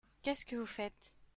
[0.23, 1.15] Qu'est-ce que vous faites?